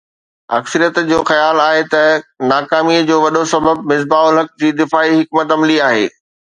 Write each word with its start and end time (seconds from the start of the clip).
اڪثريت 0.59 0.95
جو 1.11 1.19
خيال 1.31 1.61
آهي 1.65 1.83
ته 1.91 2.49
ناڪامي 2.53 2.97
جو 3.13 3.21
وڏو 3.27 3.47
سبب 3.55 3.87
مصباح 3.95 4.27
الحق 4.35 4.53
جي 4.65 4.77
دفاعي 4.85 5.17
حڪمت 5.23 5.59
عملي 5.59 5.83
آهي 5.93 6.15